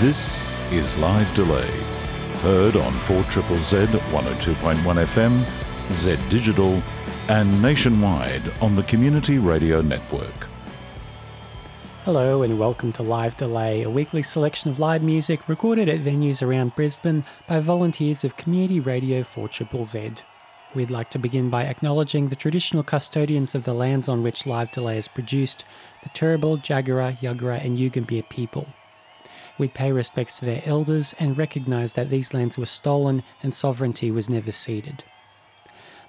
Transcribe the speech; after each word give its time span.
This 0.00 0.52
is 0.70 0.98
Live 0.98 1.34
Delay. 1.34 1.70
Heard 2.42 2.76
on 2.76 2.92
4 2.92 3.22
Triple 3.30 3.56
Z 3.56 3.76
102.1 3.76 4.76
FM, 4.76 5.90
Z 5.90 6.18
Digital, 6.28 6.82
and 7.30 7.62
nationwide 7.62 8.42
on 8.60 8.76
the 8.76 8.82
Community 8.82 9.38
Radio 9.38 9.80
Network. 9.80 10.48
Hello 12.04 12.42
and 12.42 12.58
welcome 12.58 12.92
to 12.92 13.02
Live 13.02 13.38
Delay, 13.38 13.84
a 13.84 13.88
weekly 13.88 14.22
selection 14.22 14.70
of 14.70 14.78
live 14.78 15.02
music 15.02 15.48
recorded 15.48 15.88
at 15.88 16.00
venues 16.00 16.46
around 16.46 16.76
Brisbane 16.76 17.24
by 17.48 17.60
volunteers 17.60 18.22
of 18.22 18.36
Community 18.36 18.80
Radio 18.80 19.24
4 19.24 19.48
Triple 19.48 19.86
Z. 19.86 20.16
We'd 20.74 20.90
like 20.90 21.08
to 21.12 21.18
begin 21.18 21.48
by 21.48 21.64
acknowledging 21.64 22.28
the 22.28 22.36
traditional 22.36 22.82
custodians 22.82 23.54
of 23.54 23.64
the 23.64 23.72
lands 23.72 24.10
on 24.10 24.22
which 24.22 24.44
Live 24.44 24.72
Delay 24.72 24.98
is 24.98 25.08
produced, 25.08 25.64
the 26.02 26.10
Turrbal, 26.10 26.58
Jagera, 26.62 27.16
Yuggera, 27.16 27.64
and 27.64 27.78
Yugambeh 27.78 28.28
people. 28.28 28.66
We 29.58 29.68
pay 29.68 29.90
respects 29.90 30.38
to 30.38 30.44
their 30.44 30.62
elders 30.66 31.14
and 31.18 31.38
recognise 31.38 31.94
that 31.94 32.10
these 32.10 32.34
lands 32.34 32.58
were 32.58 32.66
stolen 32.66 33.22
and 33.42 33.54
sovereignty 33.54 34.10
was 34.10 34.28
never 34.28 34.52
ceded. 34.52 35.02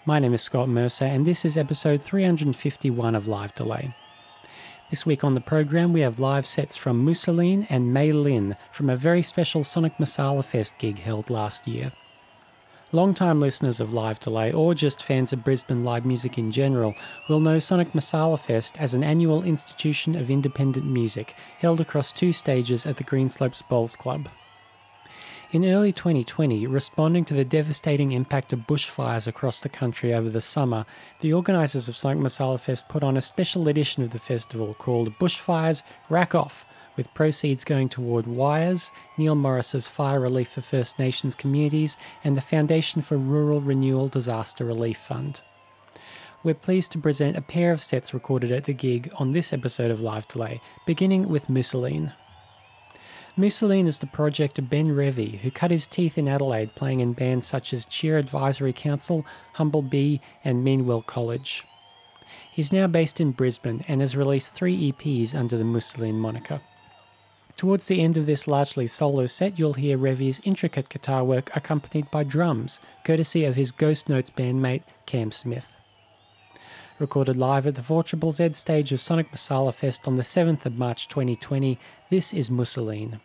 My 0.05 0.19
name 0.19 0.33
is 0.33 0.41
Scott 0.41 0.67
Mercer, 0.67 1.05
and 1.05 1.25
this 1.25 1.45
is 1.45 1.55
episode 1.55 2.01
351 2.01 3.15
of 3.15 3.27
Live 3.27 3.55
Delay. 3.55 3.95
This 4.89 5.05
week 5.05 5.23
on 5.23 5.33
the 5.33 5.41
program, 5.41 5.93
we 5.93 6.01
have 6.01 6.19
live 6.19 6.45
sets 6.45 6.75
from 6.75 7.05
Mousseline 7.05 7.67
and 7.69 7.93
Mei 7.93 8.11
Lin 8.11 8.55
from 8.71 8.89
a 8.89 8.97
very 8.97 9.21
special 9.21 9.63
Sonic 9.63 9.97
Masala 9.97 10.43
Fest 10.43 10.77
gig 10.77 10.99
held 10.99 11.29
last 11.29 11.67
year. 11.67 11.93
Long-time 12.93 13.41
listeners 13.41 13.81
of 13.81 13.91
Live 13.91 14.17
Delay, 14.21 14.53
or 14.53 14.73
just 14.73 15.03
fans 15.03 15.33
of 15.33 15.43
Brisbane 15.43 15.83
live 15.83 16.05
music 16.05 16.37
in 16.37 16.51
general, 16.51 16.95
will 17.27 17.41
know 17.41 17.59
Sonic 17.59 17.91
Masala 17.91 18.39
Fest 18.39 18.79
as 18.79 18.93
an 18.93 19.03
annual 19.03 19.43
institution 19.43 20.15
of 20.15 20.29
independent 20.29 20.85
music 20.85 21.35
held 21.59 21.81
across 21.81 22.13
two 22.13 22.31
stages 22.31 22.85
at 22.85 22.95
the 22.95 23.03
Greenslopes 23.03 23.61
Bowls 23.67 23.97
Club. 23.97 24.29
In 25.51 25.65
early 25.65 25.91
2020, 25.91 26.65
responding 26.65 27.25
to 27.25 27.33
the 27.33 27.43
devastating 27.43 28.13
impact 28.13 28.53
of 28.53 28.67
bushfires 28.67 29.27
across 29.27 29.59
the 29.59 29.67
country 29.67 30.13
over 30.13 30.29
the 30.29 30.39
summer, 30.39 30.85
the 31.19 31.33
organisers 31.33 31.89
of 31.89 31.97
Sonic 31.97 32.19
Masala 32.19 32.59
Fest 32.59 32.87
put 32.87 33.03
on 33.03 33.17
a 33.17 33.21
special 33.21 33.67
edition 33.67 34.01
of 34.01 34.11
the 34.11 34.19
festival 34.19 34.73
called 34.73 35.17
Bushfires 35.19 35.83
Rack 36.09 36.33
Off, 36.33 36.65
with 36.97 37.13
proceeds 37.13 37.63
going 37.63 37.87
toward 37.87 38.27
WIRES, 38.27 38.91
Neil 39.17 39.35
Morris's 39.35 39.87
Fire 39.87 40.19
Relief 40.19 40.49
for 40.49 40.61
First 40.61 40.99
Nations 40.99 41.35
Communities, 41.35 41.95
and 42.23 42.35
the 42.35 42.41
Foundation 42.41 43.01
for 43.01 43.15
Rural 43.15 43.61
Renewal 43.61 44.09
Disaster 44.09 44.65
Relief 44.65 44.97
Fund. 44.97 45.41
We're 46.43 46.55
pleased 46.55 46.91
to 46.93 46.99
present 46.99 47.37
a 47.37 47.41
pair 47.41 47.71
of 47.71 47.81
sets 47.81 48.13
recorded 48.13 48.51
at 48.51 48.65
the 48.65 48.73
gig 48.73 49.11
on 49.17 49.31
this 49.31 49.53
episode 49.53 49.91
of 49.91 50.01
Live 50.01 50.27
Delay, 50.27 50.59
beginning 50.85 51.29
with 51.29 51.49
Mousseline. 51.49 52.13
Mousseline 53.35 53.87
is 53.87 53.99
the 53.99 54.07
project 54.07 54.57
of 54.57 54.69
Ben 54.69 54.87
Revy, 54.87 55.39
who 55.39 55.51
cut 55.51 55.69
his 55.69 55.85
teeth 55.85 56.17
in 56.17 56.27
Adelaide 56.27 56.73
playing 56.73 57.01
in 57.01 57.13
bands 57.13 57.45
such 57.45 57.71
as 57.71 57.85
Cheer 57.85 58.17
Advisory 58.17 58.73
Council, 58.73 59.25
Humble 59.53 59.83
Bee, 59.83 60.21
and 60.43 60.63
Meanwell 60.63 61.03
College. 61.03 61.63
He's 62.51 62.73
now 62.73 62.87
based 62.87 63.19
in 63.19 63.33
Brisbane 63.33 63.85
and 63.87 64.01
has 64.01 64.15
released 64.15 64.55
three 64.55 64.91
EPs 64.91 65.35
under 65.35 65.55
the 65.55 65.63
Mousseline 65.63 66.15
moniker. 66.15 66.61
Towards 67.57 67.87
the 67.87 68.01
end 68.01 68.17
of 68.17 68.27
this 68.27 68.47
largely 68.47 68.85
solo 68.85 69.25
set, 69.25 69.57
you'll 69.57 69.73
hear 69.73 69.97
Revy's 69.97 70.39
intricate 70.43 70.89
guitar 70.89 71.23
work 71.23 71.49
accompanied 71.55 72.11
by 72.11 72.23
drums, 72.23 72.79
courtesy 73.03 73.45
of 73.45 73.55
his 73.55 73.71
Ghost 73.71 74.07
Notes 74.07 74.29
bandmate 74.29 74.83
Cam 75.07 75.31
Smith. 75.31 75.73
Recorded 76.99 77.35
live 77.35 77.65
at 77.65 77.73
the 77.73 77.81
4 77.81 78.05
Z 78.31 78.53
stage 78.53 78.91
of 78.91 79.01
Sonic 79.01 79.31
Masala 79.31 79.73
Fest 79.73 80.07
on 80.07 80.17
the 80.17 80.23
7th 80.23 80.67
of 80.67 80.77
March 80.77 81.07
2020, 81.07 81.79
this 82.11 82.31
is 82.31 82.51
Mousseline. 82.51 83.19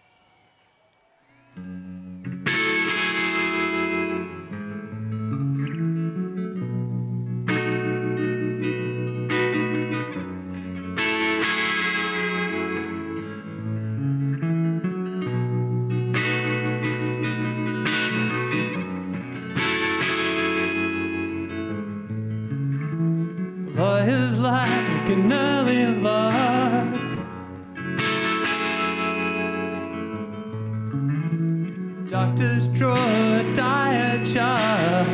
Doctors 32.08 32.68
draw 32.68 32.94
a 32.94 33.54
diatribe. 33.54 35.06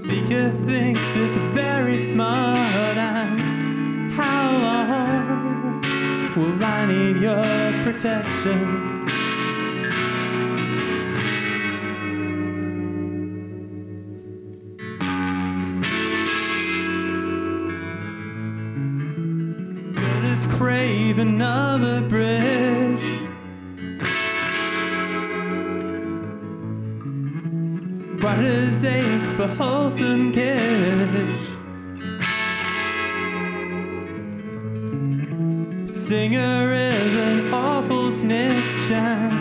Speaker 0.00 0.50
thinks 0.66 1.06
it's 1.16 1.38
very 1.52 1.98
smart. 2.02 2.96
And 2.98 4.12
how 4.12 4.50
long 4.58 5.80
will 6.36 6.64
I 6.64 6.86
need 6.86 7.16
your 7.18 7.44
protection? 7.82 8.95
Crave 20.48 21.18
another 21.18 22.00
bridge. 22.08 23.02
Brothers 28.20 28.84
ache 28.84 29.36
for 29.36 29.48
wholesome 29.48 30.32
kiss. 30.32 31.56
Singer 35.86 36.72
is 36.72 37.14
an 37.16 37.52
awful 37.52 38.10
snitch. 38.12 38.90
And 38.90 39.32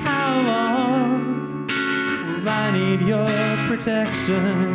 how 0.00 0.40
long 0.40 1.66
will 1.66 2.48
I 2.48 2.70
need 2.72 3.02
your 3.02 3.28
protection? 3.68 4.69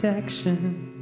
protection. 0.00 0.97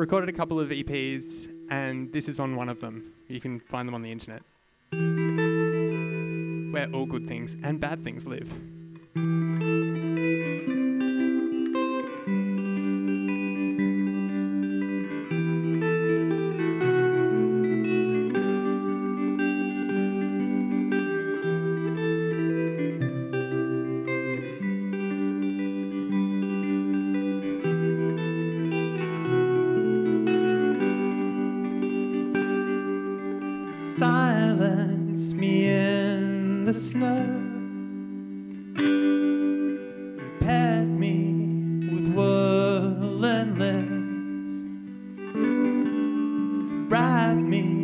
recorded 0.00 0.30
a 0.30 0.32
couple 0.32 0.58
of 0.58 0.70
EPs, 0.70 1.52
and 1.68 2.10
this 2.10 2.26
is 2.26 2.40
on 2.40 2.56
one 2.56 2.70
of 2.70 2.80
them. 2.80 3.12
You 3.28 3.38
can 3.38 3.60
find 3.60 3.86
them 3.86 3.94
on 3.94 4.00
the 4.00 4.10
internet. 4.10 4.40
Where 6.72 6.88
all 6.94 7.04
good 7.04 7.28
things 7.28 7.54
and 7.62 7.78
bad 7.78 8.02
things 8.02 8.26
live. 8.26 8.50
me. 47.34 47.79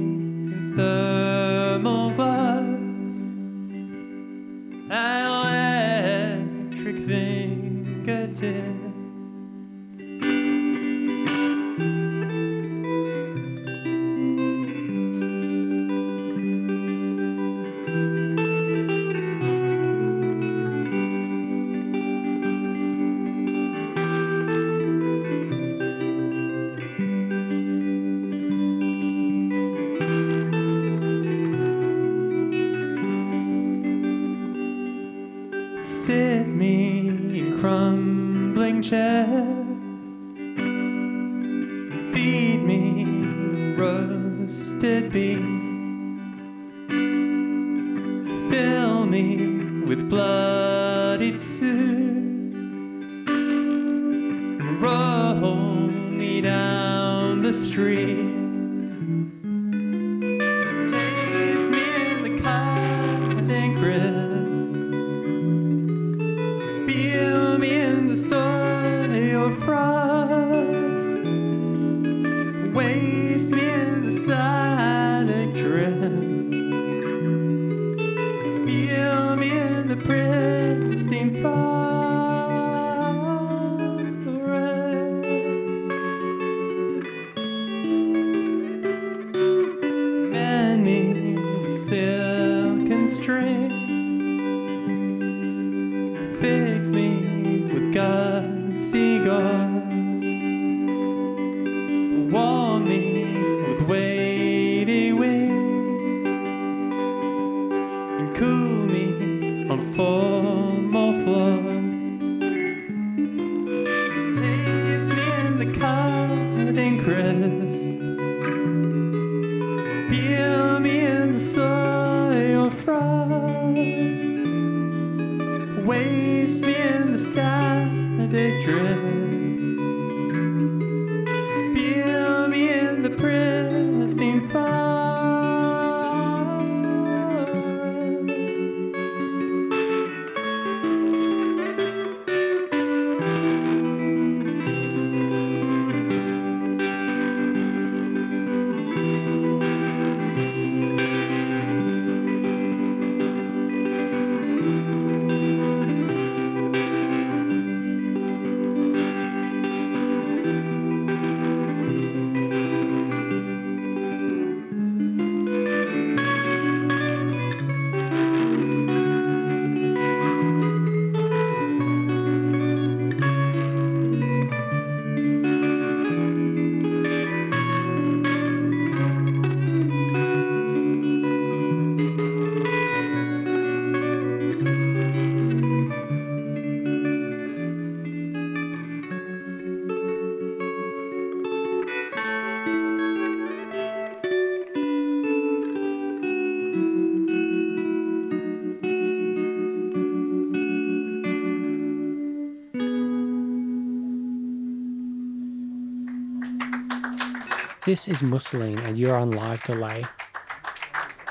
This 207.86 208.08
is 208.08 208.20
Mousseline, 208.20 208.80
and 208.80 208.98
you're 208.98 209.14
on 209.14 209.30
live 209.30 209.62
delay. 209.62 210.04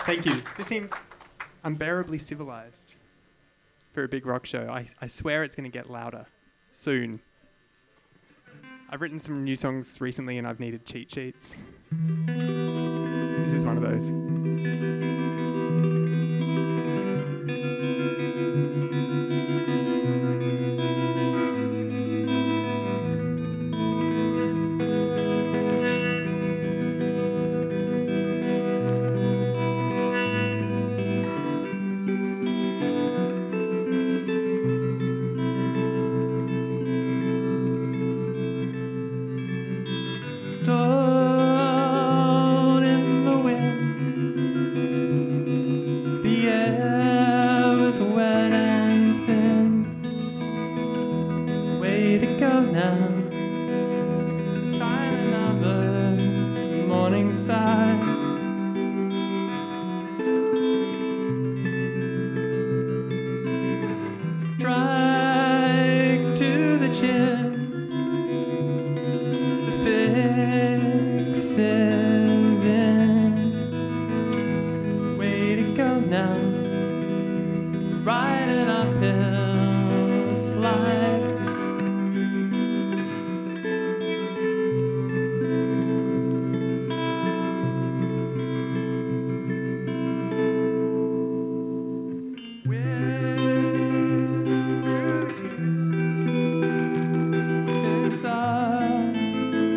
Thank 0.05 0.25
you. 0.25 0.41
This 0.55 0.67
seems 0.67 0.89
unbearably 1.65 2.17
civilized 2.17 2.93
for 3.91 4.05
a 4.05 4.07
big 4.07 4.25
rock 4.25 4.45
show. 4.45 4.69
I, 4.71 4.87
I 5.01 5.07
swear 5.07 5.43
it's 5.43 5.53
going 5.53 5.69
to 5.69 5.77
get 5.77 5.89
louder 5.89 6.27
soon. 6.71 7.19
I've 8.89 9.01
written 9.01 9.19
some 9.19 9.43
new 9.43 9.57
songs 9.57 9.99
recently 9.99 10.37
and 10.37 10.47
I've 10.47 10.61
needed 10.61 10.85
cheat 10.85 11.11
sheets. 11.11 11.57
This 11.91 13.53
is 13.53 13.65
one 13.65 13.75
of 13.75 13.83
those. 13.83 14.24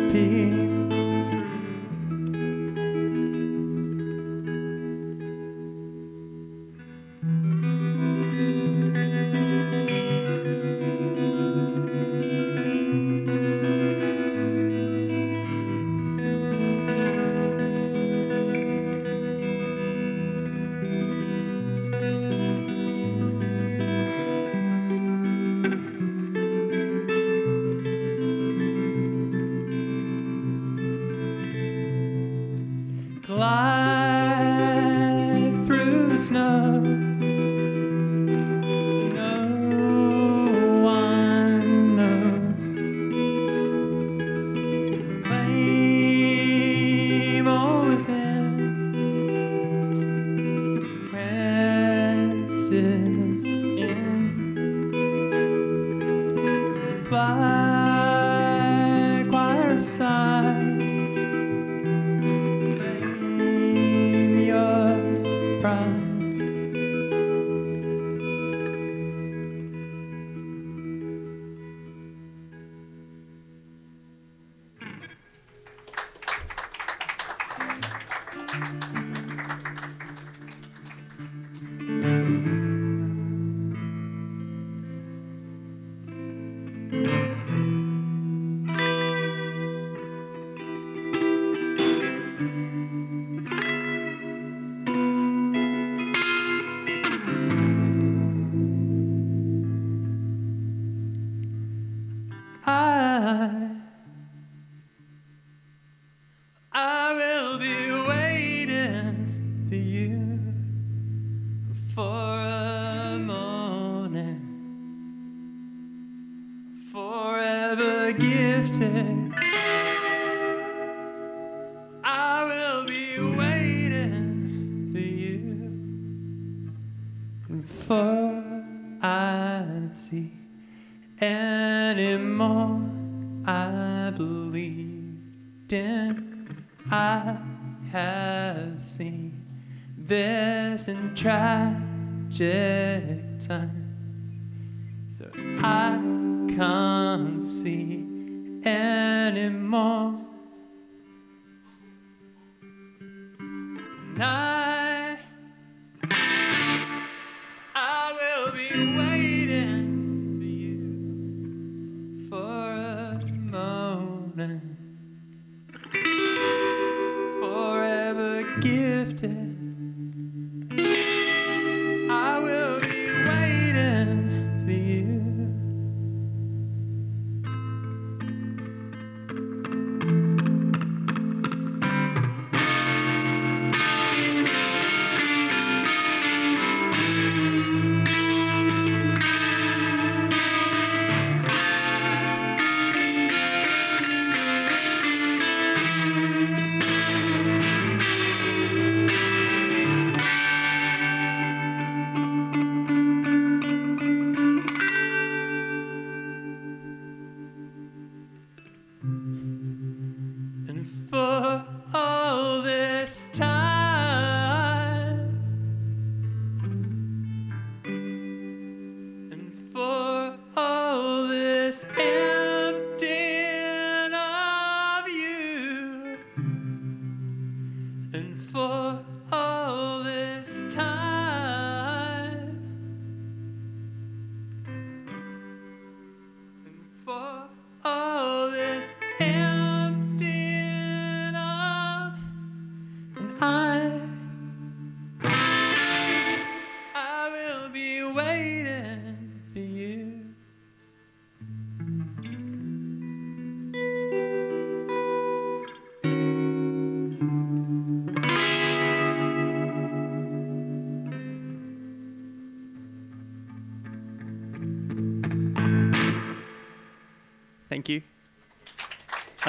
地。 0.09 0.68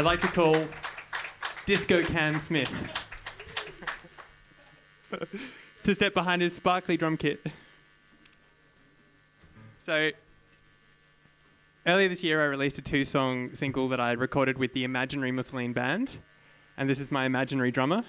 I'd 0.00 0.06
like 0.06 0.20
to 0.20 0.28
call 0.28 0.56
Disco 1.66 2.02
Cam 2.02 2.38
Smith 2.38 2.72
to 5.84 5.94
step 5.94 6.14
behind 6.14 6.40
his 6.40 6.56
sparkly 6.56 6.96
drum 6.96 7.18
kit. 7.18 7.44
So, 9.78 10.12
earlier 11.86 12.08
this 12.08 12.24
year, 12.24 12.40
I 12.40 12.46
released 12.46 12.78
a 12.78 12.80
two 12.80 13.04
song 13.04 13.54
single 13.54 13.88
that 13.88 14.00
I 14.00 14.12
recorded 14.12 14.56
with 14.56 14.72
the 14.72 14.84
Imaginary 14.84 15.32
Mousseline 15.32 15.74
Band, 15.74 16.16
and 16.78 16.88
this 16.88 16.98
is 16.98 17.12
my 17.12 17.26
imaginary 17.26 17.70
drummer, 17.70 18.02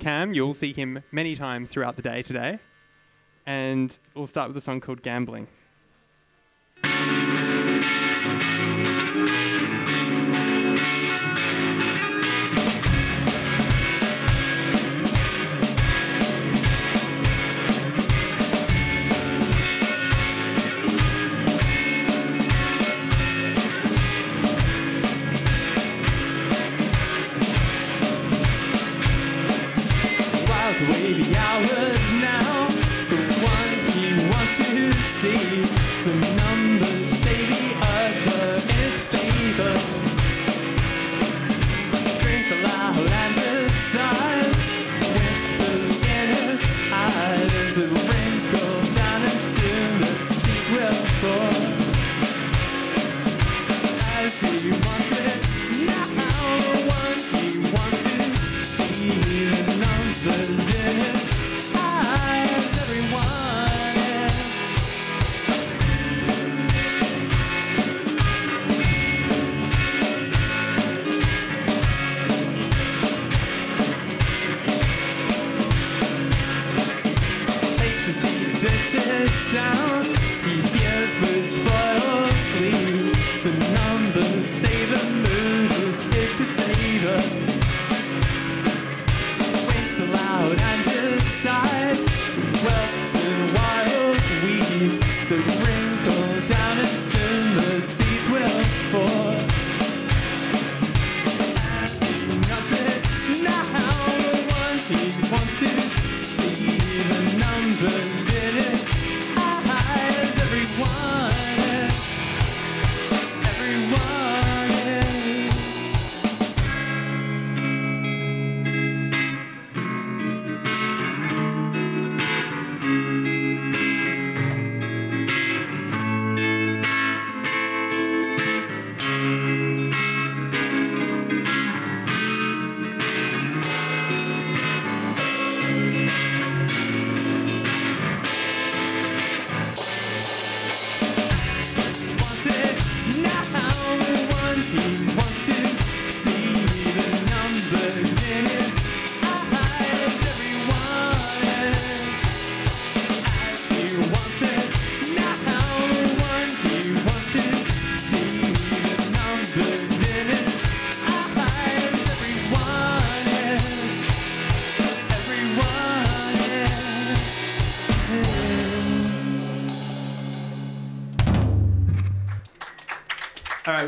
Cam. 0.00 0.34
You'll 0.34 0.52
see 0.52 0.74
him 0.74 1.02
many 1.10 1.34
times 1.36 1.70
throughout 1.70 1.96
the 1.96 2.02
day 2.02 2.20
today, 2.20 2.58
and 3.46 3.98
we'll 4.14 4.26
start 4.26 4.48
with 4.48 4.58
a 4.58 4.60
song 4.60 4.82
called 4.82 5.00
Gambling. 5.00 5.46
The 30.86 31.36
hours 31.38 31.93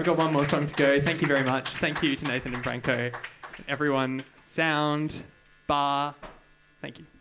got 0.06 0.18
one 0.18 0.32
more 0.32 0.44
song 0.44 0.64
to 0.64 0.74
go. 0.76 1.00
Thank 1.00 1.20
you 1.20 1.26
very 1.26 1.42
much. 1.42 1.68
Thank 1.68 2.00
you 2.00 2.14
to 2.14 2.28
Nathan 2.28 2.54
and 2.54 2.62
Branko. 2.62 3.12
Everyone, 3.66 4.22
sound, 4.46 5.24
bar. 5.66 6.14
Thank 6.80 7.00
you. 7.00 7.15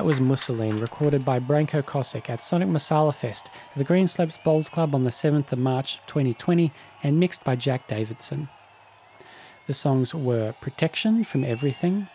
that 0.00 0.06
was 0.06 0.18
Mousseline, 0.18 0.80
recorded 0.80 1.26
by 1.26 1.38
Branko 1.38 1.82
Kosic 1.82 2.30
at 2.30 2.40
Sonic 2.40 2.68
Masala 2.70 3.14
Fest 3.14 3.50
at 3.72 3.76
the 3.76 3.84
Greenslopes 3.84 4.42
Bowls 4.42 4.70
Club 4.70 4.94
on 4.94 5.02
the 5.02 5.10
7th 5.10 5.52
of 5.52 5.58
March 5.58 5.98
2020 6.06 6.72
and 7.02 7.20
mixed 7.20 7.44
by 7.44 7.54
Jack 7.54 7.86
Davidson. 7.86 8.48
The 9.66 9.74
songs 9.74 10.14
were 10.14 10.54
Protection 10.58 11.22
from 11.22 11.44
Everything, 11.44 12.08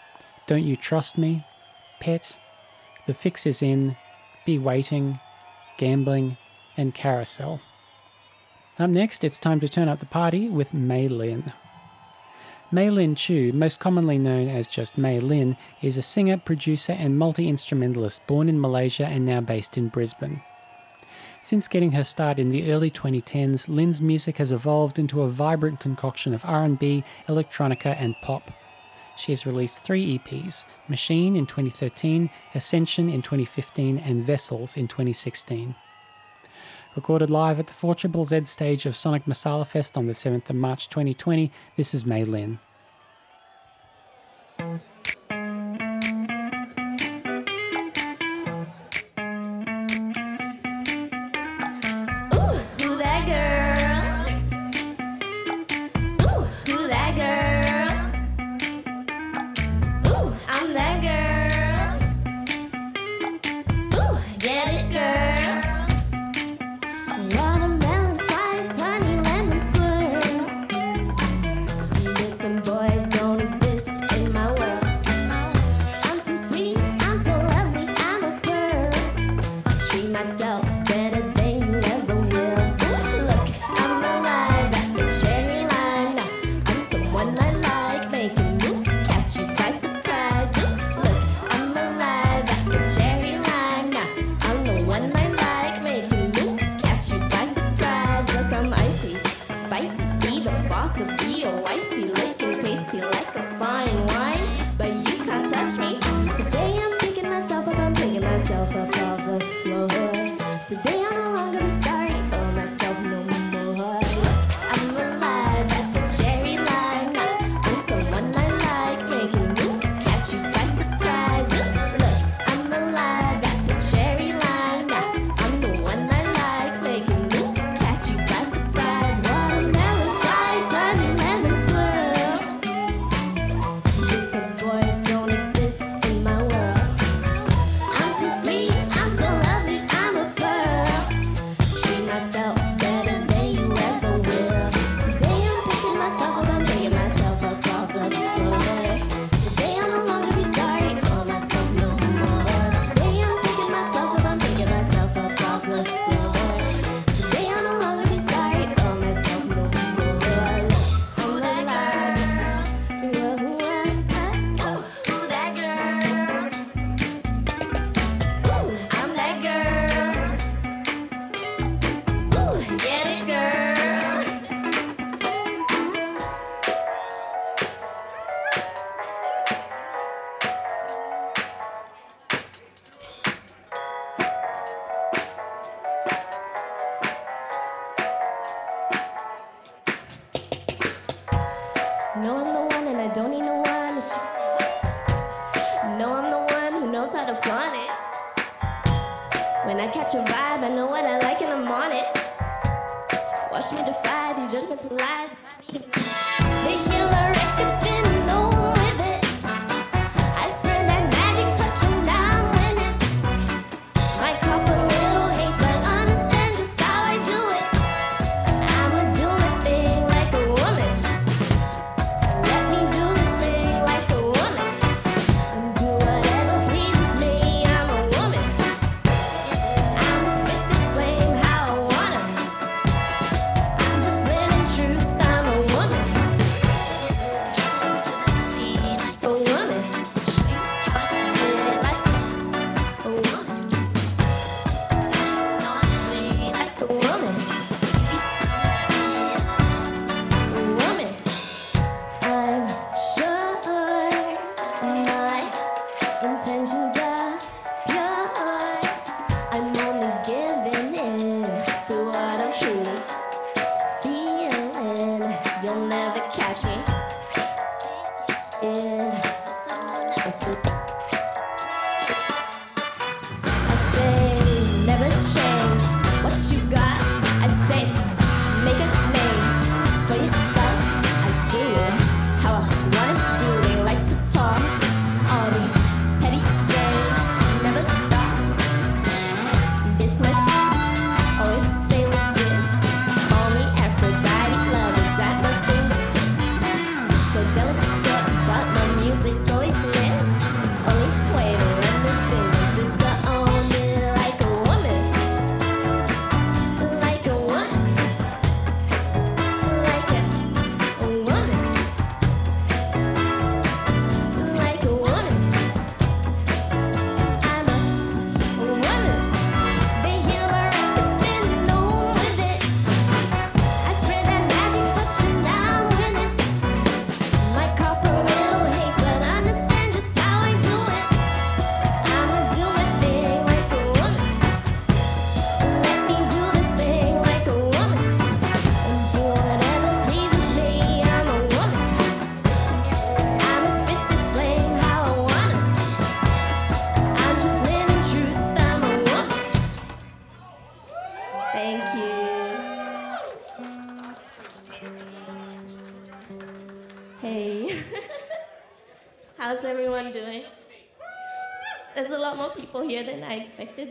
Don't 0.48 0.63
You 0.63 0.76
Trust 0.76 1.15
Me, 1.15 1.45
Pet, 2.00 2.36
The 3.06 3.13
Fix 3.13 3.45
Is 3.45 3.62
In, 3.62 3.98
Be 4.48 4.58
Waiting, 4.58 5.19
Gambling, 5.78 6.38
and 6.76 6.91
Carousel. 6.91 7.62
Up 8.80 8.89
next, 8.89 9.24
it's 9.24 9.38
time 9.38 9.60
to 9.60 9.69
turn 9.69 9.89
up 9.89 10.00
the 10.00 10.08
party 10.08 10.50
with 10.50 10.74
Mei 10.74 11.08
Lin. 11.08 11.54
Mei 12.76 12.90
Lin 12.90 13.16
Chu, 13.16 13.54
most 13.54 13.80
commonly 13.80 14.18
known 14.18 14.50
as 14.50 14.68
just 14.68 14.98
Mei 14.98 15.22
Lin, 15.22 15.56
is 15.82 15.96
a 15.96 16.02
singer, 16.02 16.36
producer, 16.36 16.92
and 16.92 17.18
multi 17.18 17.48
instrumentalist 17.48 18.28
born 18.28 18.50
in 18.50 18.60
Malaysia 18.60 19.06
and 19.06 19.26
now 19.26 19.40
based 19.40 19.78
in 19.78 19.88
Brisbane. 19.88 20.42
Since 21.42 21.70
getting 21.70 21.94
her 21.94 22.04
start 22.04 22.38
in 22.38 22.50
the 22.50 22.70
early 22.74 22.92
2010s, 22.92 23.70
Lin's 23.70 24.02
music 24.02 24.40
has 24.40 24.52
evolved 24.52 25.00
into 25.00 25.22
a 25.22 25.30
vibrant 25.30 25.80
concoction 25.80 26.34
of 26.34 26.44
R&B, 26.44 27.06
electronica, 27.30 27.96
and 27.98 28.14
pop. 28.22 28.52
She 29.16 29.32
has 29.32 29.46
released 29.46 29.82
three 29.82 30.20
EPs 30.20 30.66
Machine 30.90 31.38
in 31.38 31.46
2013, 31.46 32.30
Ascension 32.54 33.08
in 33.08 33.22
2015, 33.22 34.00
and 34.00 34.26
Vessels 34.26 34.76
in 34.76 34.90
2016. 34.90 35.76
Recorded 36.96 37.30
live 37.30 37.60
at 37.60 37.68
the 37.68 37.74
4 37.74 37.98
Z 38.24 38.46
stage 38.46 38.86
of 38.86 38.96
Sonic 38.96 39.26
Masala 39.26 39.68
Fest 39.68 39.98
on 39.98 40.08
the 40.08 40.14
7th 40.14 40.50
of 40.50 40.56
March 40.56 40.88
2020, 40.88 41.52
this 41.76 41.94
is 41.94 42.06
Mei 42.06 42.24
Lin. 42.24 42.60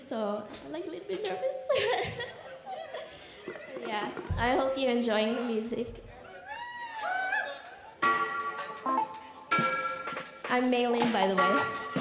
so 0.08 0.42
I'm 0.66 0.72
like 0.72 0.86
a 0.86 0.90
little 0.90 1.06
bit 1.08 1.24
nervous. 1.24 1.56
yeah, 3.86 4.10
I 4.36 4.54
hope 4.56 4.74
you're 4.76 4.90
enjoying 4.90 5.34
the 5.34 5.42
music. 5.42 6.04
I'm 10.50 10.70
Mei 10.70 10.86
Lin, 10.86 11.10
by 11.12 11.26
the 11.26 11.36
way. 11.36 11.93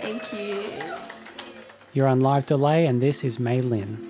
Thank 0.00 0.32
you. 0.32 0.72
You're 1.92 2.08
on 2.08 2.20
live 2.20 2.46
delay, 2.46 2.86
and 2.86 3.02
this 3.02 3.22
is 3.22 3.38
Mei 3.38 3.60
Lin. 3.60 4.09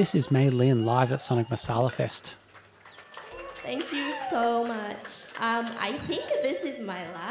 this 0.00 0.14
is 0.14 0.30
Mei 0.30 0.48
Lin 0.48 0.86
live 0.86 1.12
at 1.12 1.20
Sonic 1.20 1.48
Masala 1.48 1.92
Fest. 1.92 2.34
Thank 3.56 3.92
you 3.92 4.14
so 4.30 4.64
much. 4.64 5.26
Um, 5.38 5.66
I 5.78 6.00
think 6.06 6.24
this 6.42 6.64
is 6.64 6.80
my 6.80 7.06
last 7.12 7.29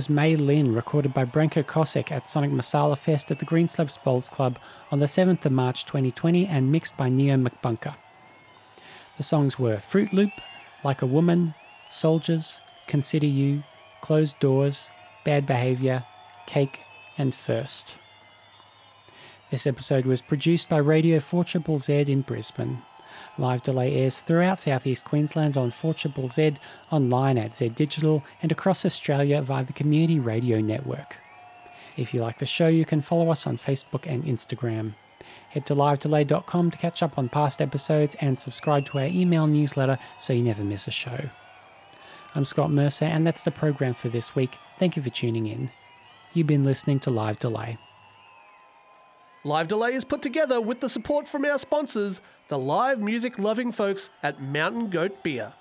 was 0.00 0.08
Mei 0.08 0.34
Lin, 0.34 0.74
recorded 0.74 1.12
by 1.12 1.26
Branko 1.26 1.62
Kosek 1.62 2.10
at 2.10 2.26
Sonic 2.26 2.50
Masala 2.50 2.96
Fest 2.96 3.30
at 3.30 3.38
the 3.38 3.44
Greenslopes 3.44 4.02
Bowls 4.02 4.30
Club 4.30 4.58
on 4.90 4.98
the 4.98 5.04
7th 5.04 5.44
of 5.44 5.52
March 5.52 5.84
2020 5.84 6.46
and 6.46 6.72
mixed 6.72 6.96
by 6.96 7.10
Neo 7.10 7.36
McBunker. 7.36 7.96
The 9.18 9.22
songs 9.22 9.58
were 9.58 9.78
Fruit 9.78 10.10
Loop, 10.10 10.30
Like 10.82 11.02
a 11.02 11.06
Woman, 11.06 11.52
Soldiers, 11.90 12.60
Consider 12.86 13.26
You, 13.26 13.62
Closed 14.00 14.40
Doors, 14.40 14.88
Bad 15.22 15.46
Behavior, 15.46 16.06
Cake, 16.46 16.80
and 17.18 17.34
First. 17.34 17.96
This 19.50 19.66
episode 19.66 20.06
was 20.06 20.22
produced 20.22 20.70
by 20.70 20.78
Radio 20.78 21.18
4ZZZ 21.18 22.08
in 22.08 22.22
Brisbane. 22.22 22.80
Live 23.40 23.62
delay 23.62 23.94
airs 23.94 24.20
throughout 24.20 24.60
southeast 24.60 25.06
Queensland 25.06 25.56
on 25.56 25.72
4ZZZ, 25.72 26.58
online 26.92 27.38
at 27.38 27.54
Zed 27.54 27.74
Digital, 27.74 28.22
and 28.42 28.52
across 28.52 28.84
Australia 28.84 29.40
via 29.40 29.64
the 29.64 29.72
Community 29.72 30.20
Radio 30.20 30.60
Network. 30.60 31.16
If 31.96 32.12
you 32.12 32.20
like 32.20 32.38
the 32.38 32.44
show, 32.44 32.68
you 32.68 32.84
can 32.84 33.00
follow 33.00 33.30
us 33.30 33.46
on 33.46 33.56
Facebook 33.56 34.04
and 34.06 34.24
Instagram. 34.24 34.92
Head 35.48 35.64
to 35.66 35.74
livedelay.com 35.74 36.70
to 36.70 36.76
catch 36.76 37.02
up 37.02 37.16
on 37.16 37.30
past 37.30 37.62
episodes 37.62 38.14
and 38.20 38.38
subscribe 38.38 38.84
to 38.86 38.98
our 38.98 39.06
email 39.06 39.46
newsletter 39.46 39.98
so 40.18 40.34
you 40.34 40.42
never 40.42 40.62
miss 40.62 40.86
a 40.86 40.90
show. 40.90 41.30
I'm 42.34 42.44
Scott 42.44 42.70
Mercer, 42.70 43.06
and 43.06 43.26
that's 43.26 43.42
the 43.42 43.50
program 43.50 43.94
for 43.94 44.10
this 44.10 44.36
week. 44.36 44.58
Thank 44.78 44.96
you 44.96 45.02
for 45.02 45.10
tuning 45.10 45.46
in. 45.46 45.70
You've 46.34 46.46
been 46.46 46.62
listening 46.62 47.00
to 47.00 47.10
Live 47.10 47.38
Delay. 47.38 47.78
Live 49.42 49.68
Delay 49.68 49.94
is 49.94 50.04
put 50.04 50.20
together 50.20 50.60
with 50.60 50.80
the 50.80 50.88
support 50.90 51.26
from 51.26 51.46
our 51.46 51.58
sponsors, 51.58 52.20
the 52.48 52.58
live 52.58 53.00
music 53.00 53.38
loving 53.38 53.72
folks 53.72 54.10
at 54.22 54.42
Mountain 54.42 54.90
Goat 54.90 55.22
Beer. 55.22 55.54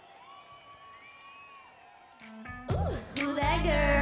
Who 2.70 3.36
that 3.36 3.64
girl? 3.64 3.99